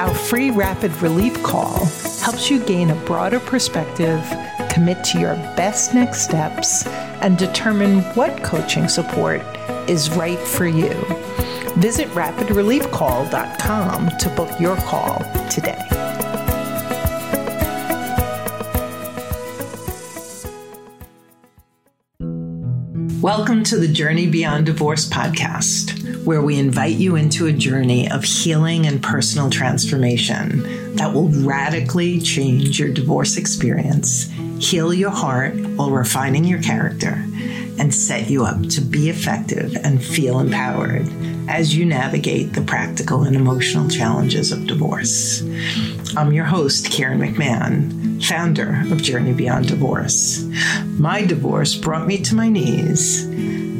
Our 0.00 0.14
free 0.14 0.50
rapid 0.50 0.96
relief 1.02 1.42
call 1.42 1.84
helps 2.22 2.48
you 2.48 2.58
gain 2.64 2.88
a 2.88 2.94
broader 3.04 3.38
perspective, 3.38 4.24
commit 4.70 5.04
to 5.04 5.20
your 5.20 5.34
best 5.58 5.92
next 5.92 6.22
steps, 6.22 6.86
and 7.20 7.36
determine 7.36 8.00
what 8.14 8.42
coaching 8.42 8.88
support 8.88 9.42
is 9.90 10.08
right 10.12 10.38
for 10.38 10.66
you. 10.66 10.88
Visit 11.76 12.08
rapidreliefcall.com 12.12 14.10
to 14.16 14.28
book 14.30 14.58
your 14.58 14.76
call 14.76 15.18
today. 15.50 15.84
Welcome 23.20 23.64
to 23.64 23.76
the 23.76 23.88
Journey 23.92 24.26
Beyond 24.26 24.64
Divorce 24.64 25.06
podcast, 25.06 25.99
where 26.30 26.40
we 26.40 26.60
invite 26.60 26.94
you 26.94 27.16
into 27.16 27.48
a 27.48 27.52
journey 27.52 28.08
of 28.08 28.22
healing 28.22 28.86
and 28.86 29.02
personal 29.02 29.50
transformation 29.50 30.94
that 30.94 31.12
will 31.12 31.28
radically 31.44 32.20
change 32.20 32.78
your 32.78 32.88
divorce 32.88 33.36
experience, 33.36 34.30
heal 34.60 34.94
your 34.94 35.10
heart 35.10 35.56
while 35.74 35.90
refining 35.90 36.44
your 36.44 36.62
character, 36.62 37.24
and 37.80 37.92
set 37.92 38.30
you 38.30 38.44
up 38.44 38.62
to 38.68 38.80
be 38.80 39.10
effective 39.10 39.74
and 39.82 40.00
feel 40.00 40.38
empowered 40.38 41.04
as 41.48 41.74
you 41.76 41.84
navigate 41.84 42.52
the 42.52 42.62
practical 42.62 43.24
and 43.24 43.34
emotional 43.34 43.88
challenges 43.88 44.52
of 44.52 44.68
divorce. 44.68 45.42
I'm 46.16 46.32
your 46.32 46.44
host, 46.44 46.92
Karen 46.92 47.18
McMahon, 47.18 48.24
founder 48.24 48.84
of 48.92 49.02
Journey 49.02 49.32
Beyond 49.32 49.66
Divorce. 49.66 50.44
My 50.96 51.26
divorce 51.26 51.74
brought 51.74 52.06
me 52.06 52.18
to 52.18 52.36
my 52.36 52.48
knees, 52.48 53.26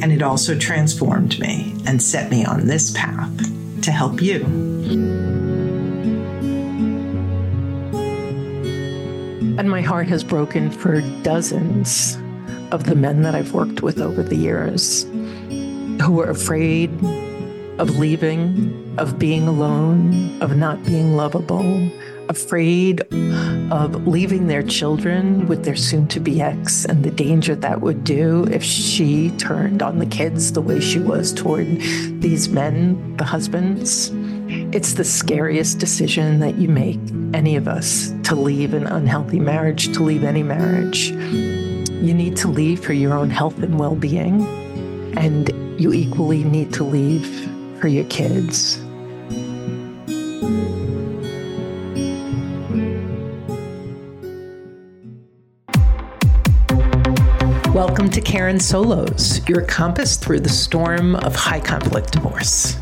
and 0.03 0.13
it 0.13 0.23
also 0.23 0.59
transformed 0.59 1.39
me 1.39 1.75
and 1.87 2.03
set 2.03 2.31
me 2.31 2.45
on 2.45 2.67
this 2.67 2.91
path 2.93 3.83
to 3.83 3.91
help 3.91 4.21
you. 4.21 4.45
And 9.59 9.71
my 9.71 9.83
heart 9.83 10.09
has 10.09 10.25
broken 10.25 10.71
for 10.71 11.01
dozens 11.23 12.17
of 12.73 12.85
the 12.85 12.95
men 12.95 13.23
that 13.23 13.35
I've 13.35 13.53
worked 13.53 13.83
with 13.83 14.01
over 14.01 14.23
the 14.23 14.37
years 14.37 15.05
who 16.01 16.13
were 16.13 16.31
afraid 16.31 16.91
of 17.81 17.97
leaving, 17.97 18.95
of 18.99 19.19
being 19.19 19.49
alone, 19.49 20.39
of 20.43 20.55
not 20.55 20.85
being 20.85 21.17
lovable, 21.17 21.91
afraid 22.29 23.01
of 23.73 24.07
leaving 24.07 24.49
their 24.49 24.63
children 24.63 25.47
with 25.47 25.65
their 25.65 25.75
soon 25.75 26.07
to 26.07 26.21
be 26.21 26.43
ex 26.43 26.85
and 26.85 27.03
the 27.03 27.11
danger 27.11 27.55
that 27.55 27.81
would 27.81 28.05
do 28.05 28.45
if 28.51 28.63
she 28.63 29.31
turned 29.39 29.83
on 29.83 29.99
the 29.99 30.05
kids 30.05 30.53
the 30.53 30.61
way 30.61 30.79
she 30.79 30.99
was 30.99 31.33
toward 31.33 31.67
these 32.21 32.51
men, 32.51 33.17
the 33.17 33.25
husbands. 33.25 34.11
It's 34.77 34.93
the 34.93 35.05
scariest 35.05 35.79
decision 35.79 36.41
that 36.41 36.57
you 36.57 36.69
make, 36.69 37.01
any 37.33 37.57
of 37.57 37.67
us, 37.67 38.13
to 38.25 38.35
leave 38.35 38.75
an 38.75 38.87
unhealthy 38.89 39.41
marriage, 39.41 39.91
to 39.95 40.03
leave 40.03 40.23
any 40.23 40.43
marriage. 40.43 41.13
You 41.13 42.13
need 42.13 42.37
to 42.39 42.49
leave 42.49 42.85
for 42.85 42.93
your 42.93 43.15
own 43.15 43.31
health 43.31 43.63
and 43.63 43.79
well 43.79 43.97
being, 43.97 44.45
and 45.17 45.49
you 45.81 45.95
equally 45.95 46.45
need 46.45 46.75
to 46.75 46.85
leave 46.85 47.49
for 47.81 47.89
your 47.89 48.05
kids. 48.05 48.79
Welcome 57.75 58.11
to 58.11 58.21
Karen 58.21 58.61
Solos, 58.61 59.49
your 59.49 59.63
compass 59.63 60.19
through 60.19 60.41
the 60.41 60.49
storm 60.49 61.17
of 61.17 61.35
high 61.35 61.61
conflict 61.61 62.13
divorce. 62.13 62.77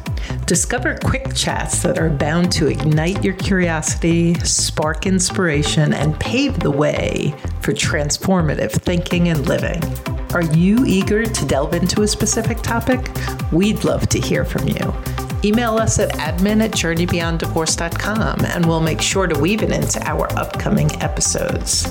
Discover 0.47 0.99
quick 1.05 1.35
chats 1.35 1.83
that 1.83 1.99
are 1.99 2.11
bound 2.11 2.51
to 2.53 2.67
ignite 2.67 3.23
your 3.23 3.35
curiosity, 3.35 4.35
spark 4.41 5.07
inspiration, 5.07 5.93
and 5.93 6.19
pave 6.19 6.59
the 6.59 6.71
way 6.71 7.35
for 7.61 7.73
transformative 7.73 8.73
thinking 8.73 9.29
and 9.29 9.47
living. 9.47 10.18
Are 10.35 10.43
you 10.43 10.85
eager 10.85 11.25
to 11.25 11.47
delve 11.47 11.73
into 11.73 12.03
a 12.03 12.09
specific 12.09 12.59
topic? 12.59 13.11
We'd 13.51 13.85
love 13.85 14.11
to 14.11 14.21
hear 14.21 14.45
from 14.45 14.69
you. 14.69 14.95
Email 15.43 15.79
us 15.79 15.99
at 15.99 16.11
admin 16.11 16.63
at 16.63 16.73
journeybeyonddivorce.com 16.73 18.45
and 18.45 18.67
we'll 18.67 18.83
make 18.83 19.01
sure 19.01 19.27
to 19.27 19.39
weave 19.39 19.63
it 19.63 19.71
into 19.71 20.07
our 20.07 20.31
upcoming 20.37 20.91
episodes. 21.03 21.91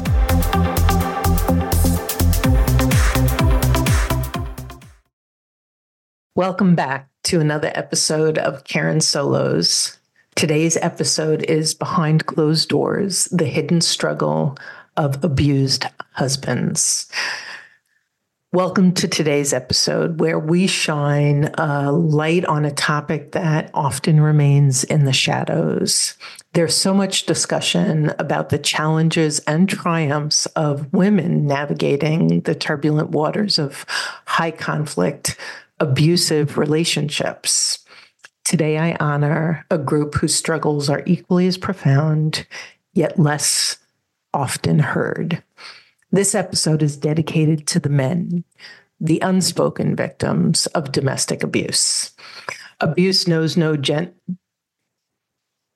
Welcome 6.35 6.75
back 6.75 7.09
to 7.23 7.39
another 7.39 7.71
episode 7.73 8.37
of 8.37 8.63
Karen 8.65 9.01
Solos. 9.01 9.97
Today's 10.35 10.77
episode 10.77 11.41
is 11.49 11.73
Behind 11.73 12.27
Closed 12.27 12.69
Doors 12.69 13.25
The 13.25 13.47
Hidden 13.47 13.81
Struggle 13.81 14.55
of 14.95 15.23
Abused 15.23 15.85
Husbands. 16.11 17.11
Welcome 18.53 18.93
to 18.93 19.09
today's 19.09 19.51
episode, 19.51 20.21
where 20.21 20.39
we 20.39 20.67
shine 20.67 21.51
a 21.57 21.91
light 21.91 22.45
on 22.45 22.63
a 22.63 22.71
topic 22.71 23.33
that 23.33 23.69
often 23.73 24.21
remains 24.21 24.85
in 24.85 25.03
the 25.03 25.11
shadows. 25.11 26.13
There's 26.53 26.73
so 26.73 26.93
much 26.93 27.25
discussion 27.25 28.13
about 28.17 28.47
the 28.47 28.57
challenges 28.57 29.39
and 29.39 29.67
triumphs 29.67 30.45
of 30.55 30.93
women 30.93 31.45
navigating 31.45 32.39
the 32.39 32.55
turbulent 32.55 33.09
waters 33.09 33.59
of 33.59 33.85
high 34.25 34.51
conflict, 34.51 35.35
abusive 35.81 36.57
relationships. 36.57 37.79
Today, 38.45 38.77
I 38.77 38.95
honor 38.97 39.65
a 39.69 39.77
group 39.77 40.15
whose 40.15 40.33
struggles 40.33 40.89
are 40.89 41.03
equally 41.05 41.47
as 41.47 41.57
profound, 41.57 42.47
yet 42.93 43.19
less 43.19 43.77
often 44.33 44.79
heard. 44.79 45.43
This 46.11 46.33
episode 46.33 46.81
is 46.81 46.95
dedicated 46.95 47.67
to 47.67 47.79
the 47.79 47.89
men, 47.89 48.43
the 48.99 49.19
unspoken 49.19 49.95
victims 49.95 50.65
of 50.67 50.91
domestic 50.91 51.43
abuse. 51.43 52.11
Abuse 52.79 53.27
knows 53.27 53.57
no 53.57 53.75
gen- 53.75 54.13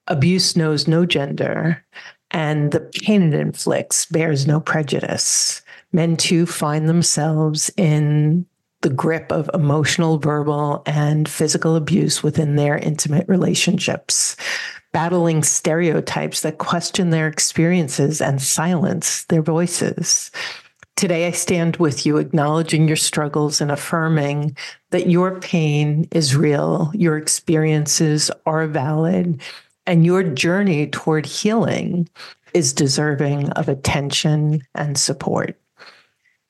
abuse 0.07 0.55
knows 0.55 0.87
no 0.87 1.05
gender, 1.05 1.83
and 2.31 2.71
the 2.71 2.79
pain 2.79 3.23
it 3.23 3.33
inflicts 3.33 4.05
bears 4.05 4.47
no 4.47 4.61
prejudice. 4.61 5.61
Men 5.91 6.15
too 6.15 6.45
find 6.45 6.87
themselves 6.87 7.69
in 7.75 8.45
the 8.81 8.89
grip 8.89 9.31
of 9.31 9.49
emotional, 9.53 10.17
verbal, 10.17 10.81
and 10.85 11.27
physical 11.27 11.75
abuse 11.75 12.23
within 12.23 12.55
their 12.55 12.77
intimate 12.77 13.27
relationships 13.27 14.37
battling 14.91 15.43
stereotypes 15.43 16.41
that 16.41 16.57
question 16.57 17.09
their 17.09 17.27
experiences 17.27 18.21
and 18.21 18.41
silence 18.41 19.25
their 19.25 19.41
voices. 19.41 20.31
Today, 20.95 21.25
I 21.27 21.31
stand 21.31 21.77
with 21.77 22.05
you, 22.05 22.17
acknowledging 22.17 22.87
your 22.87 22.97
struggles 22.97 23.61
and 23.61 23.71
affirming 23.71 24.55
that 24.91 25.09
your 25.09 25.39
pain 25.39 26.07
is 26.11 26.35
real, 26.35 26.91
your 26.93 27.17
experiences 27.17 28.29
are 28.45 28.67
valid, 28.67 29.41
and 29.87 30.05
your 30.05 30.21
journey 30.21 30.87
toward 30.87 31.25
healing 31.25 32.07
is 32.53 32.73
deserving 32.73 33.49
of 33.51 33.69
attention 33.69 34.61
and 34.75 34.97
support. 34.97 35.57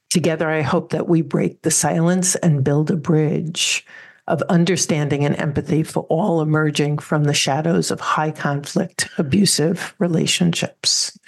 Together, 0.09 0.49
I 0.49 0.61
hope 0.61 0.91
that 0.91 1.07
we 1.07 1.21
break 1.21 1.61
the 1.61 1.71
silence 1.71 2.35
and 2.35 2.63
build 2.63 2.91
a 2.91 2.97
bridge 2.97 3.85
of 4.31 4.41
understanding 4.43 5.25
and 5.25 5.37
empathy 5.37 5.83
for 5.83 6.03
all 6.03 6.41
emerging 6.41 6.97
from 6.97 7.25
the 7.25 7.33
shadows 7.33 7.91
of 7.91 7.99
high 7.99 8.31
conflict, 8.31 9.09
abusive 9.17 9.93
relationships. 9.99 11.19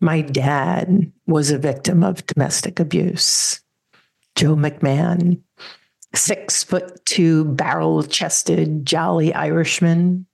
My 0.00 0.20
dad 0.20 1.10
was 1.26 1.50
a 1.50 1.58
victim 1.58 2.04
of 2.04 2.24
domestic 2.26 2.78
abuse. 2.78 3.60
Joe 4.36 4.54
McMahon, 4.54 5.40
six 6.14 6.62
foot 6.62 7.04
two, 7.04 7.46
barrel 7.46 8.04
chested, 8.04 8.86
jolly 8.86 9.34
Irishman, 9.34 10.26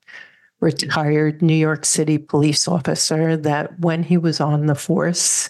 retired 0.60 1.40
New 1.40 1.54
York 1.54 1.86
City 1.86 2.18
police 2.18 2.68
officer 2.68 3.38
that 3.38 3.80
when 3.80 4.02
he 4.02 4.18
was 4.18 4.38
on 4.38 4.66
the 4.66 4.74
force, 4.74 5.48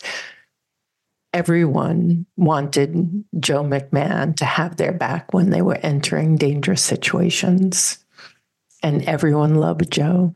everyone 1.37 2.25
wanted 2.39 3.23
Joe 3.39 3.63
McMahon 3.63 4.35
to 4.37 4.47
have 4.47 4.77
their 4.77 4.93
back 4.93 5.35
when 5.35 5.51
they 5.51 5.61
were 5.61 5.79
entering 5.83 6.37
dangerous 6.37 6.81
situations. 6.81 7.99
And 8.83 9.03
everyone 9.03 9.57
loved 9.57 9.93
Joe. 9.93 10.35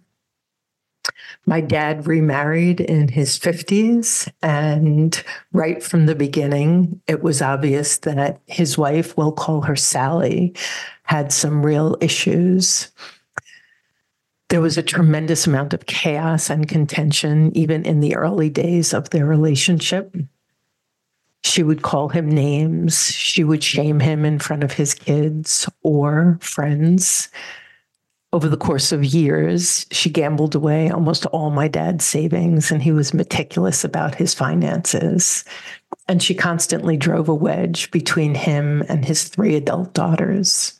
My 1.46 1.62
dad 1.62 2.06
remarried 2.06 2.82
in 2.82 3.08
his 3.08 3.38
50s, 3.38 4.30
and 4.42 5.24
right 5.54 5.82
from 5.82 6.04
the 6.04 6.14
beginning, 6.14 7.00
it 7.06 7.22
was 7.22 7.40
obvious 7.40 7.96
that 7.98 8.42
his 8.44 8.76
wife, 8.76 9.16
we'll 9.16 9.32
call 9.32 9.62
her 9.62 9.76
Sally, 9.76 10.54
had 11.04 11.32
some 11.32 11.64
real 11.64 11.96
issues. 12.02 12.90
There 14.50 14.60
was 14.60 14.76
a 14.76 14.82
tremendous 14.82 15.46
amount 15.46 15.72
of 15.72 15.86
chaos 15.86 16.50
and 16.50 16.68
contention, 16.68 17.56
even 17.56 17.86
in 17.86 18.00
the 18.00 18.16
early 18.16 18.50
days 18.50 18.92
of 18.92 19.08
their 19.08 19.24
relationship. 19.24 20.14
She 21.44 21.62
would 21.62 21.82
call 21.82 22.08
him 22.08 22.28
names. 22.28 23.10
She 23.12 23.44
would 23.44 23.62
shame 23.64 24.00
him 24.00 24.24
in 24.24 24.38
front 24.38 24.62
of 24.62 24.72
his 24.72 24.94
kids 24.94 25.68
or 25.82 26.38
friends 26.40 27.28
over 28.32 28.48
the 28.48 28.56
course 28.56 28.92
of 28.92 29.04
years, 29.04 29.86
she 29.90 30.08
gambled 30.08 30.54
away 30.54 30.88
almost 30.88 31.26
all 31.26 31.50
my 31.50 31.66
dad's 31.66 32.04
savings, 32.04 32.70
and 32.70 32.80
he 32.80 32.92
was 32.92 33.12
meticulous 33.12 33.82
about 33.82 34.14
his 34.14 34.34
finances. 34.34 35.44
And 36.06 36.22
she 36.22 36.34
constantly 36.34 36.96
drove 36.96 37.28
a 37.28 37.34
wedge 37.34 37.90
between 37.90 38.36
him 38.36 38.84
and 38.88 39.04
his 39.04 39.24
three 39.24 39.56
adult 39.56 39.94
daughters. 39.94 40.78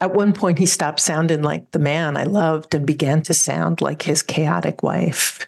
At 0.00 0.14
one 0.14 0.32
point, 0.32 0.58
he 0.58 0.66
stopped 0.66 1.00
sounding 1.00 1.42
like 1.42 1.70
the 1.72 1.78
man 1.78 2.16
I 2.16 2.24
loved 2.24 2.74
and 2.74 2.86
began 2.86 3.22
to 3.22 3.34
sound 3.34 3.80
like 3.82 4.02
his 4.02 4.22
chaotic 4.22 4.82
wife, 4.82 5.46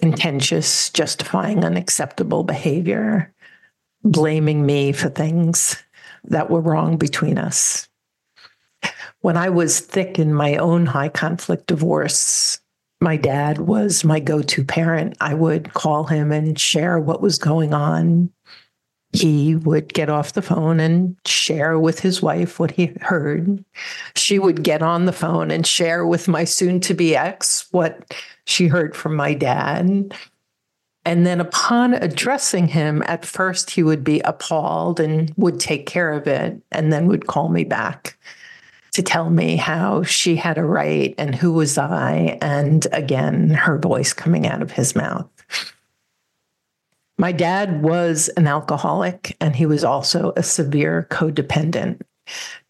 contentious, 0.00 0.90
justifying 0.90 1.64
unacceptable 1.64 2.42
behavior, 2.44 3.32
blaming 4.02 4.64
me 4.64 4.92
for 4.92 5.08
things 5.08 5.82
that 6.24 6.50
were 6.50 6.60
wrong 6.60 6.96
between 6.96 7.38
us 7.38 7.88
when 9.20 9.36
I 9.36 9.50
was 9.50 9.80
thick 9.80 10.18
in 10.18 10.32
my 10.32 10.56
own 10.56 10.86
high 10.86 11.08
conflict 11.08 11.66
divorce, 11.66 12.58
my 13.00 13.16
dad 13.16 13.58
was 13.58 14.04
my 14.04 14.20
go 14.20 14.42
to 14.42 14.64
parent. 14.64 15.16
I 15.20 15.34
would 15.34 15.72
call 15.72 16.04
him 16.04 16.32
and 16.32 16.58
share 16.58 16.98
what 16.98 17.22
was 17.22 17.38
going 17.38 17.72
on. 17.74 18.30
He 19.12 19.56
would 19.56 19.92
get 19.92 20.08
off 20.08 20.34
the 20.34 20.42
phone 20.42 20.78
and 20.78 21.16
share 21.26 21.78
with 21.78 22.00
his 22.00 22.22
wife 22.22 22.60
what 22.60 22.70
he 22.70 22.92
heard. 23.00 23.64
She 24.14 24.38
would 24.38 24.62
get 24.62 24.82
on 24.82 25.06
the 25.06 25.12
phone 25.12 25.50
and 25.50 25.66
share 25.66 26.06
with 26.06 26.28
my 26.28 26.44
soon 26.44 26.78
to 26.80 26.94
be 26.94 27.16
ex 27.16 27.66
what 27.72 28.14
she 28.44 28.68
heard 28.68 28.94
from 28.94 29.16
my 29.16 29.34
dad. 29.34 30.14
And 31.04 31.26
then, 31.26 31.40
upon 31.40 31.94
addressing 31.94 32.68
him, 32.68 33.02
at 33.06 33.24
first 33.24 33.70
he 33.70 33.82
would 33.82 34.04
be 34.04 34.20
appalled 34.20 35.00
and 35.00 35.32
would 35.36 35.58
take 35.58 35.86
care 35.86 36.12
of 36.12 36.26
it 36.26 36.60
and 36.70 36.92
then 36.92 37.06
would 37.06 37.26
call 37.26 37.48
me 37.48 37.64
back 37.64 38.16
to 38.92 39.02
tell 39.02 39.30
me 39.30 39.56
how 39.56 40.02
she 40.02 40.36
had 40.36 40.58
a 40.58 40.64
right 40.64 41.14
and 41.16 41.34
who 41.34 41.52
was 41.52 41.78
I. 41.78 42.38
And 42.42 42.86
again, 42.92 43.50
her 43.50 43.78
voice 43.78 44.12
coming 44.12 44.46
out 44.46 44.62
of 44.62 44.72
his 44.72 44.94
mouth. 44.94 45.28
My 47.20 47.32
dad 47.32 47.82
was 47.82 48.28
an 48.38 48.46
alcoholic 48.46 49.36
and 49.42 49.54
he 49.54 49.66
was 49.66 49.84
also 49.84 50.32
a 50.36 50.42
severe 50.42 51.06
codependent. 51.10 52.00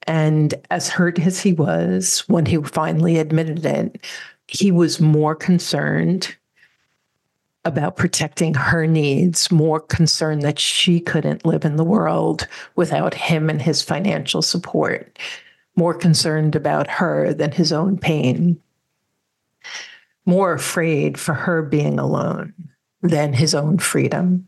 And 0.08 0.54
as 0.72 0.88
hurt 0.88 1.20
as 1.20 1.38
he 1.40 1.52
was 1.52 2.24
when 2.26 2.46
he 2.46 2.56
finally 2.56 3.18
admitted 3.18 3.64
it, 3.64 4.04
he 4.48 4.72
was 4.72 5.00
more 5.00 5.36
concerned 5.36 6.34
about 7.64 7.96
protecting 7.96 8.54
her 8.54 8.88
needs, 8.88 9.52
more 9.52 9.78
concerned 9.78 10.42
that 10.42 10.58
she 10.58 10.98
couldn't 10.98 11.46
live 11.46 11.64
in 11.64 11.76
the 11.76 11.84
world 11.84 12.48
without 12.74 13.14
him 13.14 13.50
and 13.50 13.62
his 13.62 13.82
financial 13.82 14.42
support 14.42 15.16
more 15.76 15.94
concerned 15.94 16.56
about 16.56 16.90
her 16.90 17.32
than 17.32 17.52
his 17.52 17.72
own 17.72 17.96
pain, 17.96 18.60
more 20.26 20.52
afraid 20.52 21.20
for 21.20 21.34
her 21.34 21.62
being 21.62 22.00
alone 22.00 22.52
than 23.02 23.32
his 23.32 23.54
own 23.54 23.78
freedom. 23.78 24.46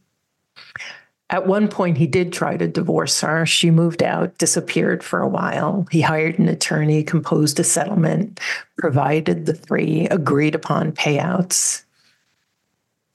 At 1.31 1.47
one 1.47 1.69
point, 1.69 1.97
he 1.97 2.07
did 2.07 2.33
try 2.33 2.59
to 2.59 2.69
divorce 2.69 3.23
her. 3.23 3.47
She 3.47 3.71
moved 3.71 4.03
out, 4.03 4.37
disappeared 4.37 5.03
for 5.03 5.21
a 5.21 5.29
while. 5.29 5.87
He 5.91 6.03
hired 6.03 6.39
an 6.39 6.49
attorney, 6.49 7.03
composed 7.03 7.59
a 7.59 7.65
settlement, 7.65 8.39
provided 8.77 9.47
the 9.47 9.55
three 9.55 10.07
agreed 10.11 10.55
upon 10.55 10.93
payouts 10.93 11.85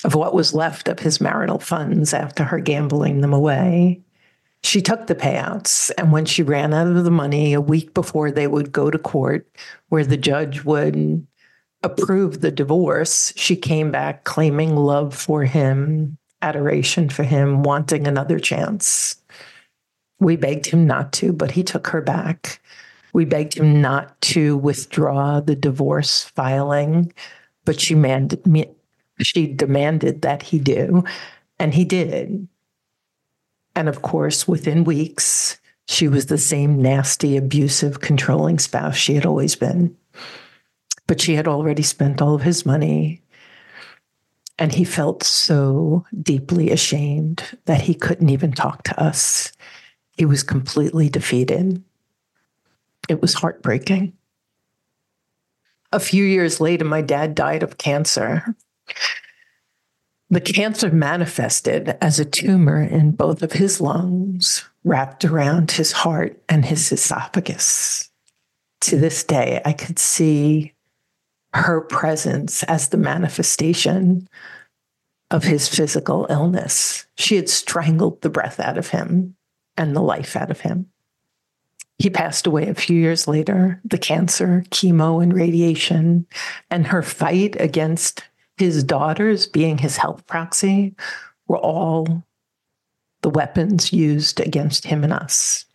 of 0.03 0.15
what 0.15 0.33
was 0.33 0.55
left 0.55 0.87
of 0.87 0.99
his 0.99 1.21
marital 1.21 1.59
funds 1.59 2.13
after 2.13 2.43
her 2.43 2.59
gambling 2.59 3.21
them 3.21 3.33
away 3.33 4.01
she 4.63 4.81
took 4.81 5.07
the 5.07 5.15
payouts. 5.15 5.91
And 5.97 6.11
when 6.11 6.25
she 6.25 6.43
ran 6.43 6.73
out 6.73 6.87
of 6.87 7.03
the 7.03 7.11
money 7.11 7.53
a 7.53 7.61
week 7.61 7.93
before 7.93 8.31
they 8.31 8.47
would 8.47 8.71
go 8.71 8.89
to 8.89 8.97
court, 8.97 9.47
where 9.89 10.05
the 10.05 10.17
judge 10.17 10.63
would 10.63 11.26
approve 11.83 12.41
the 12.41 12.51
divorce, 12.51 13.33
she 13.35 13.55
came 13.55 13.91
back 13.91 14.23
claiming 14.23 14.75
love 14.75 15.15
for 15.15 15.43
him, 15.43 16.17
adoration 16.41 17.09
for 17.09 17.23
him, 17.23 17.63
wanting 17.63 18.07
another 18.07 18.39
chance. 18.39 19.15
We 20.19 20.35
begged 20.35 20.67
him 20.67 20.87
not 20.87 21.13
to, 21.13 21.31
but 21.31 21.51
he 21.51 21.63
took 21.63 21.87
her 21.87 22.01
back. 22.01 22.59
We 23.13 23.25
begged 23.25 23.55
him 23.55 23.81
not 23.81 24.19
to 24.21 24.57
withdraw 24.57 25.39
the 25.39 25.55
divorce 25.55 26.23
filing, 26.23 27.13
but 27.65 27.79
she, 27.79 27.95
mand- 27.95 28.67
she 29.21 29.47
demanded 29.47 30.21
that 30.23 30.43
he 30.43 30.59
do, 30.59 31.03
and 31.59 31.73
he 31.73 31.85
did. 31.85 32.47
And 33.75 33.87
of 33.87 34.01
course, 34.01 34.47
within 34.47 34.83
weeks, 34.83 35.59
she 35.87 36.07
was 36.07 36.25
the 36.25 36.37
same 36.37 36.81
nasty, 36.81 37.37
abusive, 37.37 38.01
controlling 38.01 38.59
spouse 38.59 38.95
she 38.95 39.13
had 39.13 39.25
always 39.25 39.55
been. 39.55 39.95
But 41.07 41.21
she 41.21 41.35
had 41.35 41.47
already 41.47 41.83
spent 41.83 42.21
all 42.21 42.35
of 42.35 42.43
his 42.43 42.65
money. 42.65 43.21
And 44.59 44.73
he 44.73 44.83
felt 44.83 45.23
so 45.23 46.05
deeply 46.21 46.71
ashamed 46.71 47.57
that 47.65 47.81
he 47.81 47.93
couldn't 47.93 48.29
even 48.29 48.51
talk 48.51 48.83
to 48.83 49.01
us. 49.01 49.51
He 50.17 50.25
was 50.25 50.43
completely 50.43 51.09
defeated. 51.09 51.83
It 53.07 53.21
was 53.21 53.35
heartbreaking. 53.35 54.13
A 55.93 55.99
few 55.99 56.23
years 56.23 56.59
later, 56.59 56.83
my 56.83 57.01
dad 57.01 57.35
died 57.35 57.63
of 57.63 57.77
cancer. 57.77 58.55
The 60.29 60.41
cancer 60.41 60.91
manifested 60.91 61.95
as 62.01 62.19
a 62.19 62.25
tumor 62.25 62.83
in 62.83 63.11
both 63.11 63.41
of 63.41 63.53
his 63.53 63.79
lungs, 63.79 64.65
wrapped 64.83 65.23
around 65.23 65.71
his 65.71 65.93
heart 65.93 66.41
and 66.49 66.65
his 66.65 66.91
esophagus. 66.91 68.09
To 68.81 68.97
this 68.97 69.23
day, 69.23 69.61
I 69.63 69.71
could 69.71 69.97
see 69.99 70.73
her 71.53 71.81
presence 71.81 72.63
as 72.63 72.89
the 72.89 72.97
manifestation 72.97 74.27
of 75.31 75.43
his 75.43 75.67
physical 75.67 76.27
illness. 76.29 77.05
She 77.17 77.35
had 77.35 77.49
strangled 77.49 78.21
the 78.21 78.29
breath 78.29 78.59
out 78.59 78.77
of 78.77 78.89
him 78.89 79.35
and 79.75 79.95
the 79.95 80.01
life 80.01 80.35
out 80.35 80.51
of 80.51 80.61
him. 80.61 80.87
He 81.99 82.09
passed 82.09 82.45
away 82.45 82.67
a 82.67 82.75
few 82.75 82.99
years 82.99 83.27
later. 83.27 83.81
The 83.83 83.97
cancer, 83.97 84.63
chemo, 84.69 85.21
and 85.21 85.33
radiation, 85.33 86.27
and 86.69 86.87
her 86.87 87.01
fight 87.01 87.59
against 87.59 88.23
his 88.57 88.83
daughters, 88.83 89.47
being 89.47 89.79
his 89.79 89.97
health 89.97 90.25
proxy, 90.27 90.95
were 91.47 91.57
all 91.57 92.23
the 93.21 93.29
weapons 93.29 93.91
used 93.91 94.39
against 94.39 94.85
him 94.85 95.03
and 95.03 95.13
us. 95.13 95.65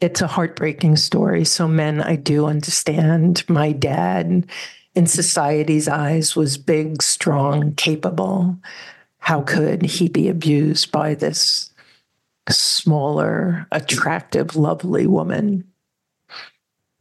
It's 0.00 0.20
a 0.20 0.26
heartbreaking 0.26 0.96
story. 0.96 1.44
So, 1.44 1.68
men, 1.68 2.00
I 2.00 2.16
do 2.16 2.46
understand. 2.46 3.44
My 3.48 3.72
dad, 3.72 4.46
in 4.94 5.06
society's 5.06 5.88
eyes, 5.88 6.34
was 6.34 6.58
big, 6.58 7.02
strong, 7.02 7.74
capable. 7.74 8.56
How 9.18 9.42
could 9.42 9.82
he 9.82 10.08
be 10.08 10.28
abused 10.28 10.90
by 10.90 11.14
this 11.14 11.70
smaller, 12.48 13.66
attractive, 13.70 14.56
lovely 14.56 15.06
woman? 15.06 15.64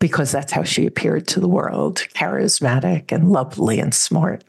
because 0.01 0.31
that's 0.31 0.51
how 0.51 0.63
she 0.63 0.85
appeared 0.85 1.27
to 1.27 1.39
the 1.39 1.47
world 1.47 1.99
charismatic 2.15 3.13
and 3.13 3.31
lovely 3.31 3.79
and 3.79 3.93
smart. 3.93 4.43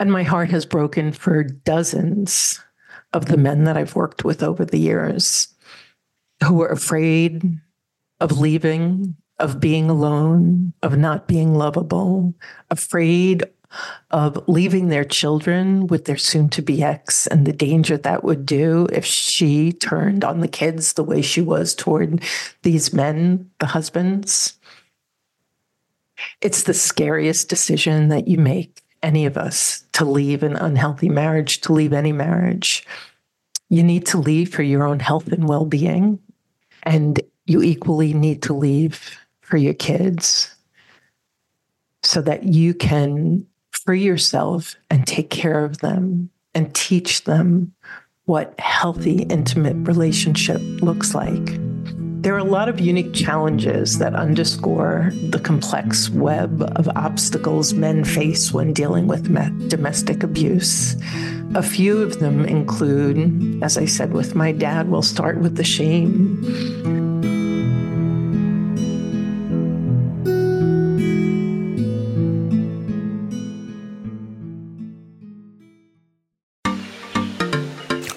And 0.00 0.10
my 0.10 0.24
heart 0.24 0.50
has 0.50 0.66
broken 0.66 1.12
for 1.12 1.44
dozens 1.44 2.60
of 3.12 3.26
the 3.26 3.36
men 3.36 3.64
that 3.64 3.76
I've 3.76 3.94
worked 3.94 4.24
with 4.24 4.42
over 4.42 4.64
the 4.64 4.80
years 4.80 5.48
who 6.44 6.54
were 6.54 6.68
afraid 6.68 7.60
of 8.20 8.38
leaving, 8.38 9.16
of 9.38 9.60
being 9.60 9.90
alone, 9.90 10.72
of 10.82 10.96
not 10.96 11.28
being 11.28 11.54
lovable, 11.54 12.34
afraid 12.70 13.44
of 14.10 14.48
leaving 14.48 14.88
their 14.88 15.04
children 15.04 15.86
with 15.86 16.04
their 16.04 16.16
soon 16.16 16.48
to 16.48 16.62
be 16.62 16.82
ex 16.82 17.26
and 17.26 17.46
the 17.46 17.52
danger 17.52 17.96
that 17.96 18.24
would 18.24 18.46
do 18.46 18.86
if 18.92 19.04
she 19.04 19.72
turned 19.72 20.24
on 20.24 20.40
the 20.40 20.48
kids 20.48 20.92
the 20.92 21.04
way 21.04 21.20
she 21.20 21.40
was 21.40 21.74
toward 21.74 22.22
these 22.62 22.92
men, 22.92 23.50
the 23.58 23.66
husbands. 23.66 24.54
It's 26.40 26.62
the 26.62 26.74
scariest 26.74 27.48
decision 27.48 28.08
that 28.08 28.28
you 28.28 28.38
make, 28.38 28.82
any 29.02 29.26
of 29.26 29.36
us, 29.36 29.84
to 29.92 30.04
leave 30.04 30.42
an 30.42 30.56
unhealthy 30.56 31.08
marriage, 31.08 31.60
to 31.62 31.72
leave 31.72 31.92
any 31.92 32.12
marriage. 32.12 32.86
You 33.68 33.82
need 33.82 34.06
to 34.06 34.18
leave 34.18 34.54
for 34.54 34.62
your 34.62 34.84
own 34.84 35.00
health 35.00 35.28
and 35.28 35.48
well 35.48 35.66
being. 35.66 36.20
And 36.86 37.20
you 37.44 37.62
equally 37.62 38.14
need 38.14 38.42
to 38.44 38.54
leave 38.54 39.18
for 39.42 39.58
your 39.58 39.74
kids 39.74 40.54
so 42.02 42.22
that 42.22 42.44
you 42.44 42.72
can 42.72 43.46
free 43.72 44.02
yourself 44.02 44.76
and 44.90 45.06
take 45.06 45.30
care 45.30 45.64
of 45.64 45.78
them 45.78 46.30
and 46.54 46.74
teach 46.74 47.24
them 47.24 47.74
what 48.24 48.58
healthy, 48.58 49.22
intimate 49.24 49.76
relationship 49.86 50.60
looks 50.82 51.14
like. 51.14 51.60
There 52.26 52.34
are 52.34 52.38
a 52.38 52.42
lot 52.42 52.68
of 52.68 52.80
unique 52.80 53.14
challenges 53.14 53.98
that 53.98 54.16
underscore 54.16 55.12
the 55.30 55.38
complex 55.38 56.10
web 56.10 56.60
of 56.74 56.88
obstacles 56.96 57.72
men 57.72 58.02
face 58.02 58.52
when 58.52 58.72
dealing 58.72 59.06
with 59.06 59.32
domestic 59.68 60.24
abuse. 60.24 60.96
A 61.54 61.62
few 61.62 62.02
of 62.02 62.18
them 62.18 62.44
include, 62.44 63.62
as 63.62 63.78
I 63.78 63.84
said 63.84 64.12
with 64.12 64.34
my 64.34 64.50
dad, 64.50 64.88
we'll 64.88 65.02
start 65.02 65.38
with 65.38 65.54
the 65.54 65.62
shame. 65.62 67.05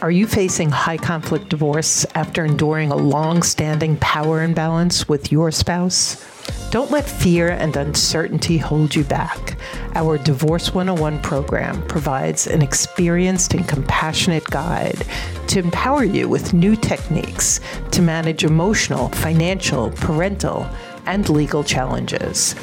Are 0.10 0.12
you 0.12 0.26
facing 0.26 0.72
high 0.72 0.98
conflict 0.98 1.50
divorce 1.50 2.04
after 2.16 2.44
enduring 2.44 2.92
a 2.92 2.96
long 2.96 3.44
standing 3.44 3.96
power 3.98 4.42
imbalance 4.42 5.08
with 5.08 5.32
your 5.32 5.52
spouse? 5.52 6.26
Don't 6.72 6.90
let 6.90 7.08
fear 7.08 7.50
and 7.50 7.76
uncertainty 7.76 8.58
hold 8.58 8.96
you 8.96 9.04
back. 9.04 9.60
Our 9.94 10.18
Divorce 10.18 10.74
101 10.74 11.22
program 11.22 11.86
provides 11.86 12.48
an 12.48 12.64
experienced 12.64 13.54
and 13.54 13.68
compassionate 13.68 14.46
guide 14.46 15.06
to 15.50 15.60
empower 15.60 16.04
you 16.04 16.28
with 16.28 16.56
new 16.56 16.76
techniques 16.76 17.60
to 17.92 18.02
manage 18.02 18.44
emotional, 18.44 19.10
financial, 19.10 19.92
parental, 19.92 20.68
and 21.06 21.30
legal 21.30 21.64
challenges. 21.64 22.54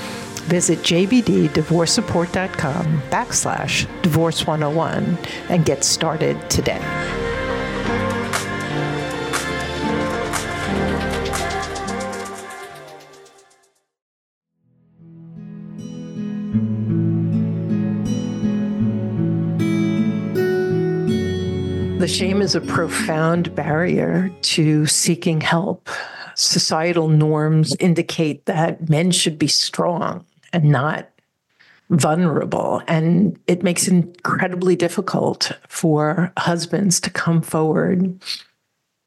Visit 0.46 0.80
jbddivorcesupport.com 0.80 3.02
backslash 3.02 4.02
divorce 4.02 4.44
101 4.48 5.16
and 5.48 5.64
get 5.64 5.84
started 5.84 6.50
today. 6.50 6.82
The 22.06 22.12
shame 22.12 22.40
is 22.40 22.54
a 22.54 22.60
profound 22.60 23.52
barrier 23.56 24.30
to 24.42 24.86
seeking 24.86 25.40
help. 25.40 25.88
Societal 26.36 27.08
norms 27.08 27.74
indicate 27.80 28.46
that 28.46 28.88
men 28.88 29.10
should 29.10 29.40
be 29.40 29.48
strong 29.48 30.24
and 30.52 30.66
not 30.66 31.10
vulnerable. 31.90 32.80
And 32.86 33.36
it 33.48 33.64
makes 33.64 33.88
it 33.88 33.94
incredibly 33.94 34.76
difficult 34.76 35.50
for 35.66 36.32
husbands 36.38 37.00
to 37.00 37.10
come 37.10 37.42
forward 37.42 38.22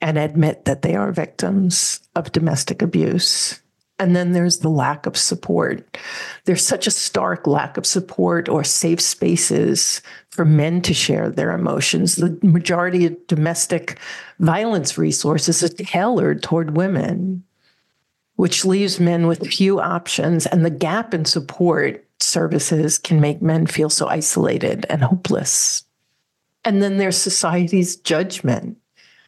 and 0.02 0.18
admit 0.18 0.66
that 0.66 0.82
they 0.82 0.96
are 0.98 1.14
victims 1.14 2.02
of 2.18 2.34
domestic 2.34 2.82
abuse. 2.82 3.62
And 4.00 4.16
then 4.16 4.32
there's 4.32 4.60
the 4.60 4.70
lack 4.70 5.06
of 5.06 5.18
support. 5.18 5.98
There's 6.46 6.66
such 6.66 6.88
a 6.88 6.92
stark 6.92 7.46
lack 7.46 7.76
of 7.76 7.86
support 7.86 8.48
or 8.48 8.64
safe 8.64 9.02
spaces 9.02 10.02
for 10.30 10.46
men 10.46 10.82
to 10.84 10.94
share 10.94 11.30
their 11.30 11.52
emotions. 11.52 12.16
The 12.16 12.40
majority 12.42 13.06
of 13.06 13.28
domestic 13.28 14.00
violence 14.40 14.98
resources 14.98 15.62
are 15.62 15.70
tailored 15.70 16.42
toward 16.42 16.78
women, 16.78 17.44
which 18.38 18.64
leaves 18.64 19.02
men 19.02 19.28
with 19.28 19.48
few 19.48 19.82
options. 19.82 20.46
And 20.46 20.66
the 20.66 20.70
gap 20.70 21.14
in 21.14 21.26
support 21.26 22.06
services 22.22 22.98
can 22.98 23.20
make 23.20 23.42
men 23.42 23.68
feel 23.68 23.90
so 23.90 24.08
isolated 24.08 24.86
and 24.90 25.04
hopeless. 25.04 25.84
And 26.64 26.82
then 26.82 26.98
there's 26.98 27.18
society's 27.18 27.98
judgment 27.98 28.78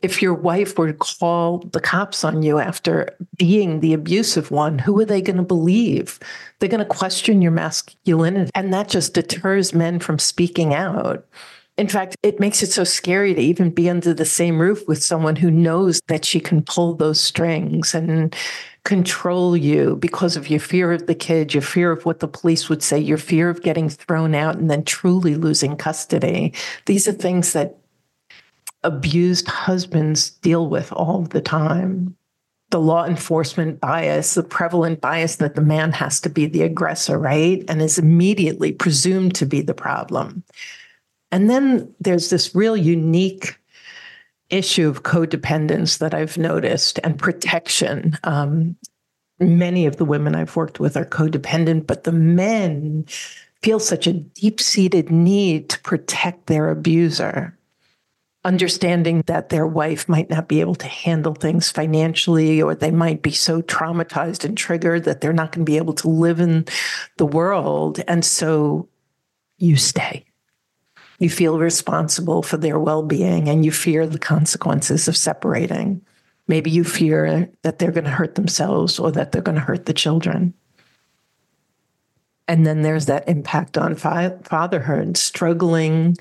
if 0.01 0.21
your 0.21 0.33
wife 0.33 0.77
were 0.77 0.91
to 0.91 0.97
call 0.97 1.59
the 1.59 1.79
cops 1.79 2.23
on 2.23 2.41
you 2.41 2.59
after 2.59 3.15
being 3.37 3.79
the 3.79 3.93
abusive 3.93 4.51
one, 4.51 4.79
who 4.79 4.99
are 4.99 5.05
they 5.05 5.21
going 5.21 5.37
to 5.37 5.43
believe? 5.43 6.19
They're 6.59 6.69
going 6.69 6.79
to 6.79 6.85
question 6.85 7.41
your 7.41 7.51
masculinity. 7.51 8.51
And 8.55 8.73
that 8.73 8.89
just 8.89 9.13
deters 9.13 9.73
men 9.73 9.99
from 9.99 10.19
speaking 10.19 10.73
out. 10.73 11.25
In 11.77 11.87
fact, 11.87 12.15
it 12.21 12.39
makes 12.39 12.61
it 12.61 12.71
so 12.71 12.83
scary 12.83 13.33
to 13.33 13.41
even 13.41 13.69
be 13.69 13.89
under 13.89 14.13
the 14.13 14.25
same 14.25 14.59
roof 14.59 14.87
with 14.87 15.03
someone 15.03 15.35
who 15.35 15.49
knows 15.49 16.01
that 16.07 16.25
she 16.25 16.39
can 16.39 16.61
pull 16.61 16.93
those 16.93 17.19
strings 17.19 17.95
and 17.95 18.35
control 18.83 19.55
you 19.55 19.95
because 19.95 20.35
of 20.35 20.49
your 20.49 20.59
fear 20.59 20.91
of 20.91 21.07
the 21.07 21.15
kid, 21.15 21.53
your 21.53 21.61
fear 21.61 21.91
of 21.91 22.05
what 22.05 22.19
the 22.19 22.27
police 22.27 22.67
would 22.67 22.83
say, 22.83 22.99
your 22.99 23.17
fear 23.17 23.49
of 23.49 23.63
getting 23.63 23.89
thrown 23.89 24.35
out 24.35 24.57
and 24.57 24.69
then 24.69 24.83
truly 24.83 25.35
losing 25.35 25.75
custody. 25.75 26.53
These 26.87 27.07
are 27.07 27.13
things 27.13 27.53
that 27.53 27.77
abused 28.83 29.47
husbands 29.47 30.29
deal 30.29 30.67
with 30.67 30.91
all 30.91 31.23
the 31.23 31.41
time. 31.41 32.15
The 32.71 32.79
law 32.79 33.05
enforcement 33.05 33.79
bias, 33.81 34.33
the 34.33 34.43
prevalent 34.43 35.01
bias 35.01 35.35
that 35.37 35.55
the 35.55 35.61
man 35.61 35.91
has 35.91 36.21
to 36.21 36.29
be 36.29 36.45
the 36.45 36.63
aggressor, 36.63 37.19
right? 37.19 37.63
And 37.67 37.81
is 37.81 37.97
immediately 37.97 38.71
presumed 38.71 39.35
to 39.35 39.45
be 39.45 39.61
the 39.61 39.73
problem. 39.73 40.43
And 41.31 41.49
then 41.49 41.93
there's 41.99 42.29
this 42.29 42.55
real 42.55 42.77
unique 42.77 43.57
issue 44.49 44.87
of 44.87 45.03
codependence 45.03 45.99
that 45.99 46.13
I've 46.13 46.37
noticed 46.37 46.99
and 47.03 47.17
protection. 47.17 48.17
Um, 48.23 48.75
many 49.39 49.85
of 49.85 49.97
the 49.97 50.05
women 50.05 50.35
I've 50.35 50.55
worked 50.55 50.79
with 50.79 50.97
are 50.97 51.05
codependent, 51.05 51.87
but 51.87 52.03
the 52.03 52.11
men 52.11 53.05
feel 53.61 53.79
such 53.79 54.07
a 54.07 54.13
deep 54.13 54.59
seated 54.59 55.09
need 55.09 55.69
to 55.69 55.79
protect 55.81 56.47
their 56.47 56.69
abuser 56.69 57.57
understanding 58.43 59.23
that 59.27 59.49
their 59.49 59.67
wife 59.67 60.09
might 60.09 60.29
not 60.29 60.47
be 60.47 60.61
able 60.61 60.75
to 60.75 60.87
handle 60.87 61.35
things 61.35 61.69
financially, 61.69 62.61
or 62.61 62.73
they 62.73 62.91
might 62.91 63.21
be 63.21 63.31
so 63.31 63.61
traumatized 63.61 64.43
and 64.43 64.57
triggered 64.57 65.03
that 65.03 65.21
they're 65.21 65.33
not 65.33 65.51
going 65.51 65.65
to 65.65 65.71
be 65.71 65.77
able 65.77 65.93
to 65.93 66.09
live 66.09 66.39
in 66.39 66.65
the 67.17 67.25
world. 67.25 67.99
And 68.07 68.25
so 68.25 68.87
you 69.57 69.77
stay. 69.77 70.25
You 71.19 71.29
feel 71.29 71.59
responsible 71.59 72.41
for 72.41 72.57
their 72.57 72.79
well 72.79 73.03
being 73.03 73.47
and 73.47 73.63
you 73.63 73.71
fear 73.71 74.07
the 74.07 74.17
consequences 74.17 75.07
of 75.07 75.15
separating. 75.15 76.01
Maybe 76.47 76.71
you 76.71 76.83
fear 76.83 77.49
that 77.61 77.77
they're 77.77 77.91
going 77.91 78.05
to 78.05 78.09
hurt 78.09 78.33
themselves 78.33 78.97
or 78.97 79.11
that 79.11 79.31
they're 79.31 79.43
going 79.43 79.55
to 79.55 79.61
hurt 79.61 79.85
the 79.85 79.93
children. 79.93 80.55
And 82.47 82.65
then 82.65 82.81
there's 82.81 83.05
that 83.05 83.29
impact 83.29 83.77
on 83.77 83.95
fa- 83.95 84.39
fatherhood, 84.43 85.15
struggling 85.15 86.17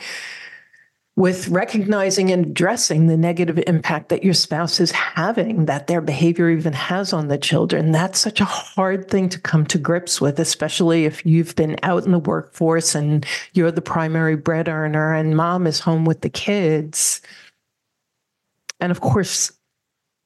with 1.17 1.49
recognizing 1.49 2.31
and 2.31 2.47
addressing 2.47 3.07
the 3.07 3.17
negative 3.17 3.63
impact 3.67 4.09
that 4.09 4.25
your 4.25 4.33
spouse 4.33 4.81
is 4.81 4.91
having, 4.93 5.67
that 5.67 5.87
their 5.87 6.01
behavior 6.01 6.49
even 6.49 6.73
has 6.73 7.13
on 7.13 7.29
the 7.29 7.37
children. 7.37 7.93
That's 7.93 8.19
such 8.19 8.41
a 8.41 8.47
hard 8.47 9.09
thing 9.09 9.29
to 9.31 9.41
come 9.41 9.67
to 9.67 9.79
grips 9.79 10.21
with, 10.21 10.39
especially 10.39 11.05
if 11.05 11.27
you've 11.27 11.55
been 11.57 11.77
out 11.83 12.05
in 12.07 12.13
the 12.13 12.19
workforce 12.19 12.95
and 12.95 13.27
you're 13.53 13.73
the 13.73 13.83
primary 13.83 14.37
bread 14.37 14.69
earner 14.69 15.13
and 15.13 15.37
mom 15.37 15.67
is 15.67 15.81
home 15.81 16.05
with 16.05 16.23
the 16.23 16.31
kids. 16.31 17.21
And 18.79 18.91
of 18.91 19.01
course, 19.01 19.53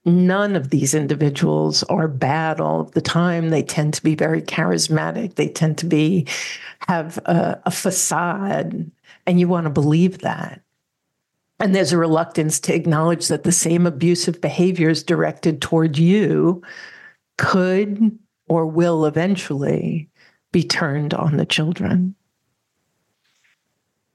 none 0.04 0.54
of 0.54 0.70
these 0.70 0.94
individuals 0.94 1.82
are 1.84 2.08
bad 2.08 2.60
all 2.60 2.80
of 2.80 2.92
the 2.92 3.00
time. 3.00 3.50
They 3.50 3.62
tend 3.62 3.94
to 3.94 4.02
be 4.02 4.14
very 4.14 4.42
charismatic. 4.42 5.34
They 5.34 5.48
tend 5.48 5.78
to 5.78 5.86
be 5.86 6.26
have 6.88 7.18
a, 7.24 7.60
a 7.64 7.70
facade, 7.70 8.90
and 9.26 9.40
you 9.40 9.48
want 9.48 9.64
to 9.64 9.70
believe 9.70 10.18
that. 10.18 10.60
And 11.64 11.74
there's 11.74 11.94
a 11.94 11.98
reluctance 11.98 12.60
to 12.60 12.74
acknowledge 12.74 13.28
that 13.28 13.44
the 13.44 13.50
same 13.50 13.86
abusive 13.86 14.42
behaviors 14.42 15.02
directed 15.02 15.62
toward 15.62 15.96
you 15.96 16.60
could 17.38 18.18
or 18.48 18.66
will 18.66 19.06
eventually 19.06 20.10
be 20.52 20.62
turned 20.62 21.14
on 21.14 21.38
the 21.38 21.46
children. 21.46 22.16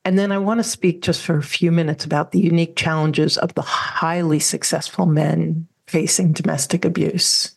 And 0.05 0.19
then 0.19 0.31
I 0.31 0.37
want 0.37 0.59
to 0.59 0.63
speak 0.63 1.01
just 1.01 1.23
for 1.23 1.37
a 1.37 1.43
few 1.43 1.71
minutes 1.71 2.05
about 2.05 2.33
the 2.33 2.39
unique 2.39 2.75
challenges 2.75 3.35
of 3.39 3.55
the 3.55 3.63
highly 3.63 4.37
successful 4.37 5.07
men 5.07 5.67
facing 5.87 6.33
domestic 6.33 6.85
abuse. 6.85 7.55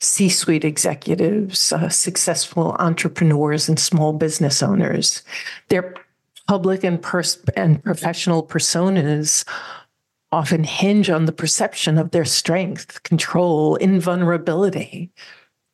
C 0.00 0.28
suite 0.28 0.64
executives, 0.64 1.72
uh, 1.72 1.88
successful 1.90 2.74
entrepreneurs, 2.80 3.68
and 3.68 3.78
small 3.78 4.14
business 4.14 4.64
owners. 4.64 5.22
They're 5.68 5.94
public 6.48 6.82
and, 6.82 7.00
pers- 7.00 7.38
and 7.56 7.84
professional 7.84 8.42
personas 8.42 9.44
often 10.32 10.64
hinge 10.64 11.08
on 11.08 11.26
the 11.26 11.32
perception 11.32 11.98
of 11.98 12.10
their 12.10 12.24
strength, 12.24 13.02
control, 13.02 13.76
invulnerability, 13.76 15.10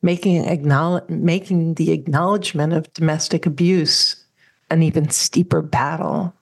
making, 0.01 0.45
acknowledge- 0.45 1.09
making 1.09 1.73
the 1.75 1.91
acknowledgement 1.91 2.73
of 2.73 2.91
domestic 2.93 3.45
abuse 3.45 4.21
an 4.69 4.83
even 4.83 5.09
steeper 5.09 5.61
battle. 5.61 6.33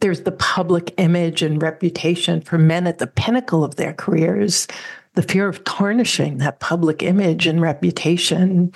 There's 0.00 0.22
the 0.22 0.32
public 0.32 0.92
image 0.96 1.42
and 1.42 1.62
reputation 1.62 2.40
for 2.40 2.58
men 2.58 2.86
at 2.86 2.98
the 2.98 3.06
pinnacle 3.06 3.62
of 3.64 3.76
their 3.76 3.92
careers, 3.92 4.66
the 5.14 5.22
fear 5.22 5.48
of 5.48 5.62
tarnishing 5.64 6.38
that 6.38 6.60
public 6.60 7.02
image 7.02 7.46
and 7.46 7.60
reputation 7.60 8.72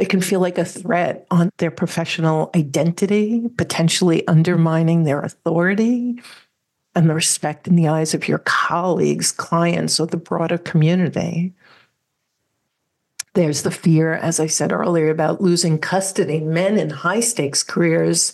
It 0.00 0.08
can 0.08 0.22
feel 0.22 0.40
like 0.40 0.56
a 0.56 0.64
threat 0.64 1.26
on 1.30 1.50
their 1.58 1.70
professional 1.70 2.50
identity, 2.56 3.46
potentially 3.58 4.26
undermining 4.26 5.04
their 5.04 5.20
authority 5.20 6.18
and 6.94 7.08
the 7.08 7.14
respect 7.14 7.68
in 7.68 7.76
the 7.76 7.88
eyes 7.88 8.14
of 8.14 8.26
your 8.26 8.38
colleagues, 8.38 9.30
clients, 9.30 10.00
or 10.00 10.06
the 10.06 10.16
broader 10.16 10.56
community. 10.56 11.52
There's 13.34 13.60
the 13.60 13.70
fear, 13.70 14.14
as 14.14 14.40
I 14.40 14.46
said 14.46 14.72
earlier, 14.72 15.10
about 15.10 15.42
losing 15.42 15.78
custody. 15.78 16.40
Men 16.40 16.78
in 16.78 16.88
high 16.88 17.20
stakes 17.20 17.62
careers 17.62 18.32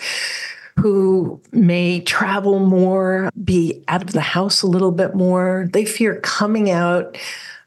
who 0.79 1.43
may 1.51 2.01
travel 2.01 2.61
more, 2.61 3.29
be 3.43 3.83
out 3.89 4.03
of 4.03 4.13
the 4.13 4.21
house 4.21 4.63
a 4.63 4.69
little 4.69 4.93
bit 4.93 5.17
more, 5.17 5.69
they 5.73 5.85
fear 5.85 6.21
coming 6.21 6.71
out 6.71 7.19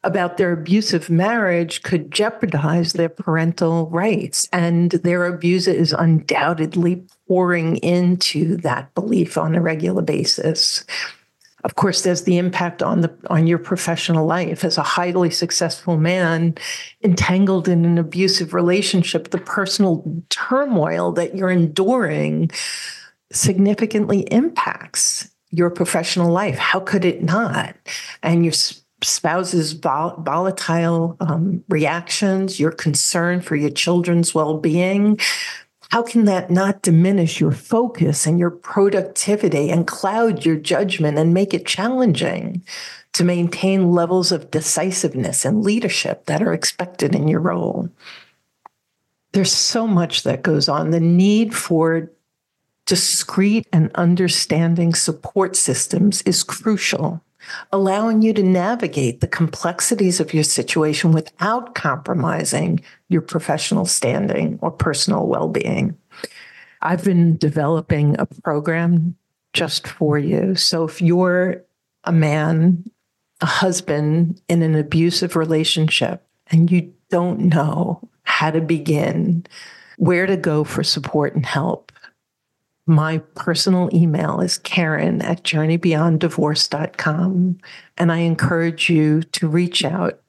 about 0.04 0.38
their 0.38 0.54
abusive 0.54 1.10
marriage 1.10 1.84
could 1.84 2.12
jeopardize 2.12 2.94
their 2.94 3.10
parental 3.10 3.90
rights. 3.90 4.48
And 4.54 4.92
their 4.92 5.26
abuser 5.26 5.72
is 5.72 5.94
undoubtedly 5.94 7.04
pouring 7.28 7.78
into 7.78 8.58
that 8.58 8.94
belief 8.96 9.38
on 9.38 9.56
a 9.56 9.62
regular 9.62 10.02
basis. 10.02 10.86
Of 11.66 11.76
course, 11.76 12.04
there's 12.04 12.24
the 12.24 12.38
impact 12.38 12.82
on 12.82 13.02
the 13.02 13.14
on 13.30 13.46
your 13.46 13.58
professional 13.58 14.26
life 14.26 14.64
as 14.64 14.78
a 14.78 14.84
highly 14.84 15.30
successful 15.30 15.98
man 15.98 16.56
entangled 17.04 17.68
in 17.68 17.84
an 17.84 17.98
abusive 17.98 18.54
relationship. 18.54 19.30
The 19.30 19.40
personal 19.40 20.06
turmoil 20.30 21.12
that 21.14 21.36
you're 21.36 21.50
enduring 21.50 22.52
significantly 23.34 24.22
impacts 24.32 25.30
your 25.52 25.70
professional 25.70 26.32
life. 26.32 26.58
How 26.58 26.80
could 26.80 27.04
it 27.04 27.24
not? 27.24 27.76
And 28.24 28.46
your 28.46 28.54
spouse's 29.04 29.74
vol- 29.74 30.16
volatile 30.20 31.16
um, 31.20 31.64
reactions, 31.70 32.60
your 32.60 32.72
concern 32.72 33.42
for 33.42 33.56
your 33.56 33.70
children's 33.70 34.34
well 34.34 34.58
being. 34.58 35.20
How 35.90 36.04
can 36.04 36.26
that 36.26 36.52
not 36.52 36.84
diminish 36.84 37.40
your 37.40 37.52
focus 37.52 38.28
and 38.28 38.38
your 38.38 38.52
productivity 38.52 39.72
and 39.72 39.88
cloud 39.88 40.46
your 40.46 40.56
judgment 40.56 41.18
and 41.18 41.34
make 41.34 41.54
it 41.54 41.66
challenging 41.66 42.64
to 43.14 43.24
maintain 43.24 43.92
levels 43.92 44.32
of 44.32 44.52
decisiveness 44.52 45.46
and 45.46 45.64
leadership 45.64 46.26
that 46.26 46.44
are 46.44 46.54
expected 46.54 47.16
in 47.16 47.28
your 47.28 47.40
role? 47.40 47.90
There's 49.32 49.52
so 49.52 49.88
much 49.88 50.24
that 50.24 50.44
goes 50.44 50.70
on. 50.70 50.92
The 50.92 51.00
need 51.00 51.56
for 51.56 52.12
discreet 52.86 53.68
and 53.72 53.92
understanding 53.96 54.94
support 54.94 55.56
systems 55.56 56.22
is 56.24 56.44
crucial 56.44 57.24
allowing 57.72 58.22
you 58.22 58.34
to 58.34 58.44
navigate 58.44 59.22
the 59.22 59.28
complexities 59.28 60.20
of 60.20 60.34
your 60.34 60.44
situation 60.44 61.12
without 61.12 61.76
compromising 61.76 62.82
your 63.10 63.22
professional 63.22 63.86
standing 63.86 64.60
or 64.62 64.72
personal 64.72 65.28
well 65.28 65.50
being. 65.50 65.98
I've 66.82 67.04
been 67.04 67.38
developing 67.38 68.16
a 68.20 68.26
program 68.26 69.16
just 69.54 69.88
for 69.88 70.18
you. 70.18 70.56
So 70.56 70.86
if 70.86 71.02
you're 71.02 71.64
a 72.04 72.12
man, 72.12 72.90
a 73.42 73.46
husband 73.46 74.42
in 74.48 74.62
an 74.62 74.76
abusive 74.76 75.36
relationship, 75.36 76.26
and 76.48 76.72
you 76.72 76.94
don't 77.10 77.40
know 77.40 78.00
how 78.24 78.52
to 78.52 78.62
begin, 78.62 79.46
where 79.98 80.26
to 80.26 80.38
go 80.38 80.64
for 80.64 80.84
support 80.84 81.36
and 81.36 81.46
help, 81.46 81.92
my 82.90 83.20
personal 83.36 83.90
email 83.94 84.42
is 84.42 84.58
karen 84.58 85.22
at 85.22 85.44
journeybeyonddivorce.com. 85.44 87.58
And 87.98 88.12
I 88.12 88.18
encourage 88.18 88.90
you 88.90 89.22
to 89.22 89.48
reach 89.48 89.86
out 89.86 90.20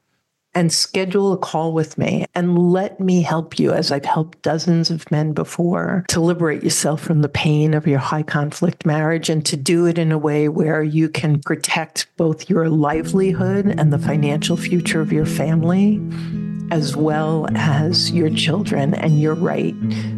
and 0.52 0.72
schedule 0.72 1.32
a 1.32 1.38
call 1.38 1.72
with 1.72 1.96
me 1.96 2.26
and 2.34 2.58
let 2.58 2.98
me 3.00 3.22
help 3.22 3.58
you, 3.58 3.72
as 3.72 3.90
I've 3.92 4.04
helped 4.04 4.42
dozens 4.42 4.90
of 4.90 5.10
men 5.10 5.32
before, 5.32 6.04
to 6.08 6.20
liberate 6.20 6.62
yourself 6.62 7.00
from 7.00 7.22
the 7.22 7.28
pain 7.28 7.72
of 7.72 7.86
your 7.86 8.00
high 8.00 8.24
conflict 8.24 8.84
marriage 8.84 9.30
and 9.30 9.46
to 9.46 9.56
do 9.56 9.86
it 9.86 9.96
in 9.96 10.12
a 10.12 10.18
way 10.18 10.48
where 10.48 10.82
you 10.82 11.08
can 11.08 11.40
protect 11.40 12.08
both 12.16 12.50
your 12.50 12.68
livelihood 12.68 13.74
and 13.78 13.92
the 13.92 13.98
financial 13.98 14.56
future 14.56 15.00
of 15.00 15.12
your 15.12 15.26
family 15.26 16.00
as 16.70 16.96
well 16.96 17.48
as 17.56 18.10
your 18.10 18.30
children 18.30 18.94
and 18.94 19.20
your 19.20 19.34
right 19.34 19.74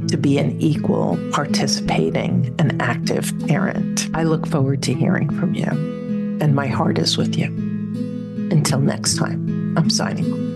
to 0.09 0.17
be 0.17 0.39
an 0.39 0.61
equal, 0.61 1.19
participating, 1.33 2.55
and 2.59 2.81
active 2.83 3.33
parent. 3.47 4.09
I 4.15 4.25
look 4.25 4.47
forward 4.47 4.83
to 4.85 4.95
hearing 4.95 5.31
from 5.39 5.55
you, 5.55 5.67
and 6.41 6.55
my 6.55 6.67
heart 6.67 6.99
is 6.99 7.17
with 7.17 7.37
you. 7.37 7.47
Until 8.51 8.81
next 8.81 9.17
time, 9.17 9.77
I'm 9.79 9.89
signing 9.89 10.52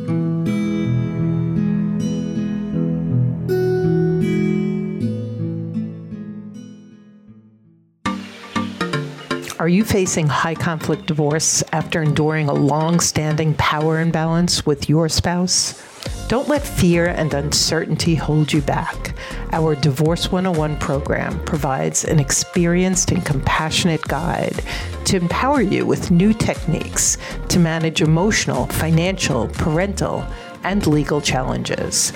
Are 9.66 9.68
you 9.68 9.83
facing 9.83 10.29
high 10.29 10.55
conflict 10.55 11.07
divorce 11.07 11.64
after 11.72 12.00
enduring 12.00 12.48
a 12.48 12.55
long 12.55 13.00
standing 13.00 13.52
power 13.55 14.00
imbalance 14.00 14.64
with 14.64 14.88
your 14.88 15.09
spouse? 15.09 15.83
Don't 16.29 16.46
let 16.46 16.64
fear 16.64 17.07
and 17.07 17.35
uncertainty 17.35 18.14
hold 18.14 18.52
you 18.52 18.62
back. 18.62 19.16
Our 19.50 19.74
Divorce 19.74 20.31
101 20.31 20.79
program 20.79 21.44
provides 21.46 22.05
an 22.05 22.20
experienced 22.20 23.11
and 23.11 23.26
compassionate 23.26 24.02
guide 24.02 24.62
to 25.07 25.16
empower 25.16 25.62
you 25.62 25.85
with 25.85 26.12
new 26.12 26.33
techniques 26.33 27.18
to 27.48 27.59
manage 27.59 28.02
emotional, 28.02 28.68
financial, 28.68 29.48
parental, 29.48 30.24
and 30.62 30.87
legal 30.87 31.20
challenges. 31.20 32.12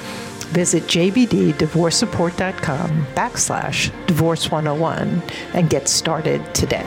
Visit 0.52 0.84
jbddivorcesupport.com 0.84 3.06
backslash 3.16 4.06
divorce 4.06 4.52
101 4.52 5.20
and 5.54 5.68
get 5.68 5.88
started 5.88 6.54
today. 6.54 6.86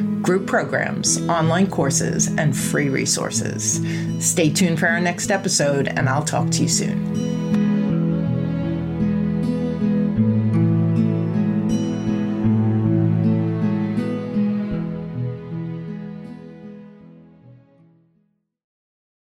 group 0.21 0.45
programs, 0.47 1.21
online 1.27 1.69
courses, 1.69 2.27
and 2.37 2.55
free 2.55 2.89
resources. 2.89 3.81
Stay 4.19 4.49
tuned 4.49 4.79
for 4.79 4.87
our 4.87 5.01
next 5.01 5.31
episode, 5.31 5.87
and 5.87 6.07
I'll 6.07 6.23
talk 6.23 6.49
to 6.51 6.63
you 6.63 6.69
soon. 6.69 7.60